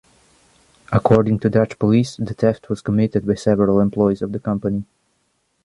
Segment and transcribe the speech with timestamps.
[0.91, 4.85] According to Dutch police, the theft was committed by several employees of the company.